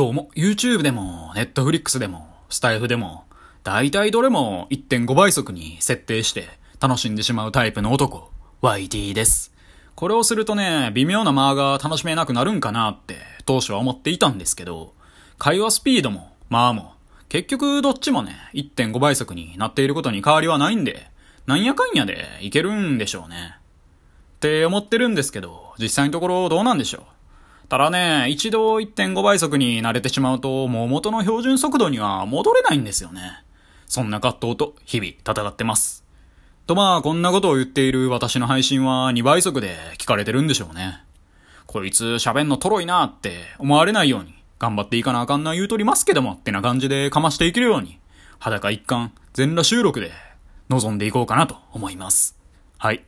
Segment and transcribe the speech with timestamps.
[0.00, 3.24] どうも、YouTube でも、Netflix でも、スタイフでも、
[3.64, 6.48] 大体どれも1.5倍速に設定して
[6.80, 8.30] 楽しんでしまうタイプの男、
[8.62, 9.52] YT です。
[9.96, 14.94] これをするとね、微妙な間が楽しめなくなるんかなって当初は思っていたんですけど、
[15.36, 16.94] 会話スピードも、間も、
[17.28, 21.10] 結局どっちもね、1.5倍速になっていることに変わりはないんで、
[21.44, 23.54] なんやかんやでいけるんでしょうね。
[24.36, 27.04] って思ってるんですけど、実際のところどうなんでしょう？
[27.70, 33.44] ただね、一度1.5倍速に慣れてしまうと、もう元の標準速度には戻れないんですよね。
[33.86, 36.04] そんな葛藤と日々戦ってます。
[36.66, 41.04] とまあ、こんなことを言っている私の配信は2倍速で聞かれてるんでしょうね。
[41.68, 48.00] こいつ喋んのとろいなって思われないように頑張っていかなあかんな言うとりますけどもってな感じでかましていけるように
[48.40, 50.10] 裸一貫全裸収録で
[50.68, 52.36] 臨んでいこうかなと思います。
[52.78, 53.04] はい。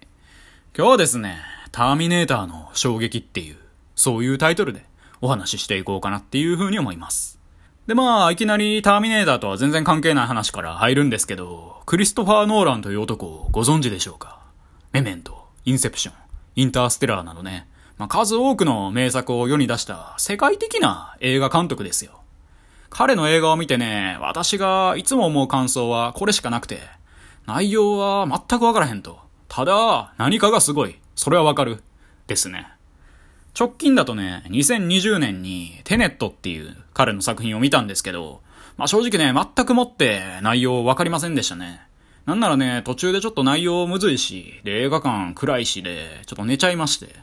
[0.76, 1.38] 今日はですね、
[1.72, 3.56] ターミネーターの衝撃っていう、
[4.02, 4.84] そういうタイトルで
[5.20, 7.38] お話ししていこうかなっていう風に思います。
[7.86, 14.40] で、まあ、いきなりターミネーターとは全然関係ない話から入るんですけど、クリストファー・ノーランという男をご存知でしょうか？
[14.90, 16.14] メメント、インセプション、
[16.56, 22.22] インターステラーなどね、まあ、数多くの名作を世に出した世界的な映画監督ですよ。
[22.90, 26.80] 彼の映画を見てね、私がいつも思う感想はこれしかなくて、
[27.46, 29.20] 内容は全くわからへんと。
[29.46, 30.98] ただ、何かがすごい。
[31.14, 31.84] それはわかる。
[32.26, 32.71] ですね。
[33.58, 38.40] 直近だとね、2020年にテネットっていう彼の作品を見たんですけど、
[38.76, 41.80] まあ正直ね、全くもって内容わかりませんでしたね。
[42.24, 47.14] なんならね、途中でちょっと内容むずいし、で、映画館暗いしで、ちょっと寝ちゃいまして。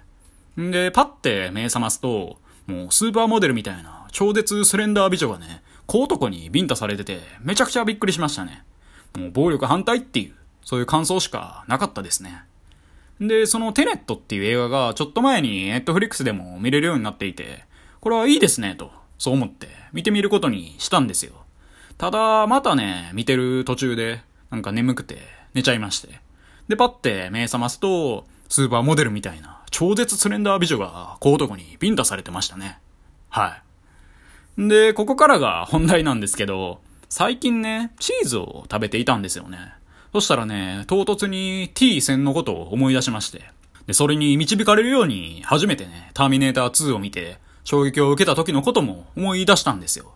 [0.62, 8.64] んで、パッて目覚ますと、もうスーパーモデルみたいな超絶スレンダー美女がね、小男にビンタされてて、めちゃくちゃびっくりしましたね。
[9.18, 12.44] もう暴力反対っていう、そういう感想しかなかったですね。
[13.20, 17.66] で、そのテネットっていう映画がちょっと前にネットフリックスでも見れるようになっていて、
[18.00, 21.34] これはいいですね、と、そう思って見てみることにしたんですよ。
[21.98, 25.18] ただ、またね、見てる途中で、なんか眠くて
[25.54, 26.22] 寝ちゃいまして。
[26.70, 32.80] で、パッて目覚ますと、スーパーモデルみたいな超絶スレンダー美女が小男にビンタされてましたね。
[33.30, 33.60] は
[34.58, 34.68] い。
[34.68, 39.74] で、ここからが本題なんですけど、最近ね、チーズを食べていたんですよね。
[40.14, 43.44] そしたらね、唐突に T 戦のことを思い出しまして。
[43.86, 50.14] で、それに導かれるように、初めてね、ターミネーター2を見て、衝撃を受けた時のことも思い出したんですよ。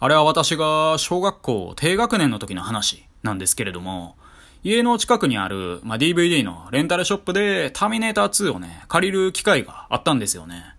[0.00, 4.16] あれは私が小学校低学年の時の話なんですけれども、
[4.64, 10.74] 家の近くにある、まあ、DVD のレンタルショップでターミネーター2をね、借りる機会があったんですよね。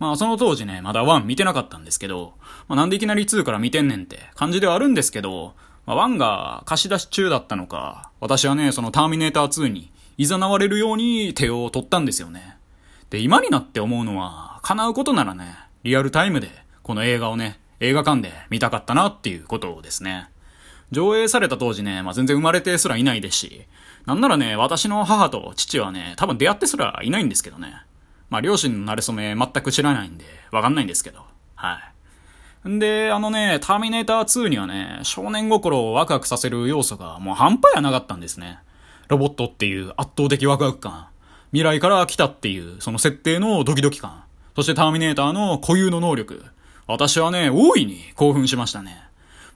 [0.00, 2.34] まあその当時ね、まだ1見てなかったんですけど、
[2.68, 5.54] まあなんでいきなり2から見てんねんって感じではあるんですけど、
[5.86, 12.56] まあ、1が貸し出し中だったのか、私はね、そのターミネーター2に誘われるように手を取ったんですよね。
[13.10, 16.48] で、今になって思うのは、叶うことならね、リアルタイムで
[16.82, 20.28] この映画をね、映画館で見たかったなっていうことですね。
[20.90, 23.62] 上映された当時ね、まあ、全然生まれてすらいないですし、
[24.06, 27.84] なんならね、私の母と父はね、多分出会ってすらいないんですけどね。
[28.28, 31.24] まあ、両親の馴れ初め全く知らないんで、わかんないんですけど。
[31.54, 31.78] はい。
[32.68, 38.58] んで、あのね、ターミネーター2にはね、少年心をワクワクさせる要素がもう半端やなかったんですね。
[39.08, 41.06] ロボットっていう圧倒的ワクワク感。
[41.52, 44.24] 未来から来たっていう、その設定のドキドキ感。
[44.54, 46.44] そしてターミネーターの固有の能力。
[46.86, 49.02] 私はね、大いに興奮しましたね。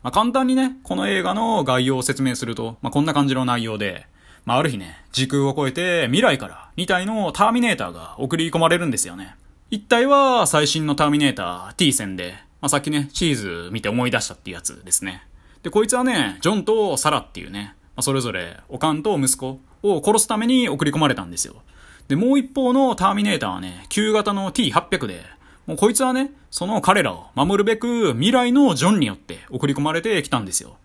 [0.03, 4.07] まあ、簡単にね、この映画の概要を説明すると、まあ、こんな感じの内容で、
[4.45, 9.37] まあ、ある日ね、時空を超えて未来から2体のターミネーターが送り込まれるんですよね。
[9.71, 15.27] 1体は最新のターミネーター T 戦で、まあ、さっきね、チーズ見て思い出したっていうやつですね。
[15.63, 21.57] で、こいつはね、ジョンとサラっていうね、まあ、それぞれ、おかんと息子を殺すために送り込まれたんですよ。
[22.09, 25.25] で、もう一方のターミネーターはね、旧型の T800 で、
[25.67, 30.79] もうこいつはね、その彼らを守るべく未来のジョンによって送り込まれてきたんですよ。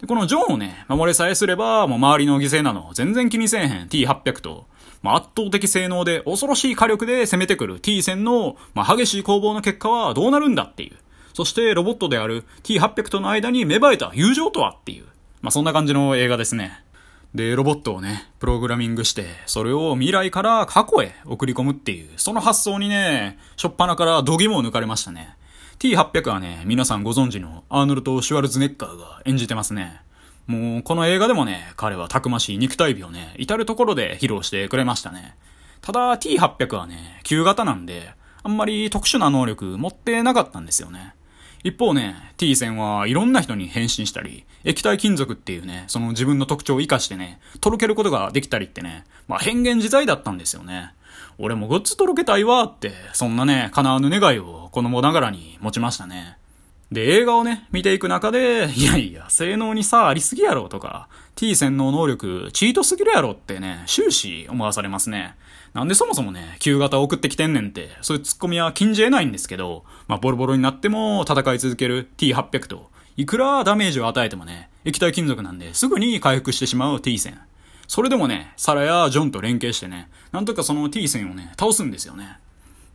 [0.00, 4.68] で、このジョンをね、守れさえすれば、もう周りの犠牲なの全然気にせえへん T800 と、
[5.02, 10.96] まあ、圧倒的性能で恐ろしい火力で攻めてくる T 戦の、まあ、激しい攻防の結果はどうなるんだっていう。
[11.34, 15.04] そしてロボットである T800 との間に芽生えた友情とはっていう。
[15.42, 16.82] まあ、そんな感じの映画ですね。
[17.34, 25.36] で、ロボットをね、プログラミングして、それを未来から過去へ送り込むっていう、その発想にね、しょっぱなから度肝を抜かれましたね。
[25.80, 30.02] T800 はね、皆さんご存知のアーノルト・シュワルツネッカーが演じてますね。
[30.46, 35.36] もう、この映画でもね、彼はたくましい肉体美をね、至るところで披露してくれましたね。
[35.80, 38.12] ただ、T800 はね、旧型なんで、
[38.44, 41.14] あんまり特殊な能力持ってなかったんですよね。
[41.64, 50.92] 一方ね、T 線はいろんな人に変身したり、液体金属っていうね、その自分の特徴を活かしてね、とろけることができたりってね、まあ変幻自在だったんですよね。
[51.38, 56.36] 俺もグッズとろけたいわって、そんなね、叶わぬ願いを子供ながらに持ちましたね。
[56.92, 65.34] で、映画をね、見ていく中で、 いやいや、性能に差ありすぎやろとか、T 洗脳能力チートすぎるやろってね、終始思わされますね。
[65.72, 77.40] なんでそもそもね、旧型送ってきてんねんって、そういうツッコミは禁じ得ないんですけど、まあ、ボロボロになっても戦い続ける T800 と、いくらダメージを与えてもね、液体金属なんですぐに回復してしまう T 線。
[77.88, 82.38] それでもね、サラやジョンと連携してね、なんとかその T 線をね、倒すんですよね。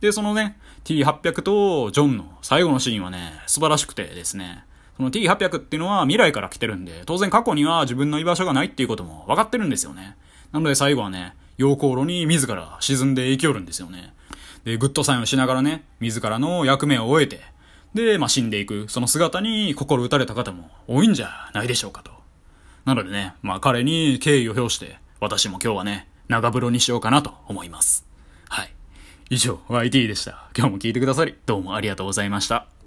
[0.00, 4.64] で、そのね、T800 とジョンの最後のシーンはね、素晴らしくてですね、
[4.96, 10.16] その T800 っていうのは未来から来てるんで、当然過去には自分の居場所がないっていうことも分かってるんですよね。
[10.52, 14.14] なので最後はね、陽光炉に自ら沈んで生きよるんですよね。
[14.64, 17.40] で、グッドサインをしながらね、自らの役目を終えて、
[17.94, 22.12] で、まあ、死んでいく、その姿に心打たれた方も多いんじゃないでしょうかと。
[22.84, 28.09] なのでね、まあ、彼に敬意を表して、私も今日はね、長風呂にしようかなと思います。
[29.32, 30.50] 以上、YT でした。
[30.56, 32.66] 今日も聞いてくださり、どうもありがとうございました。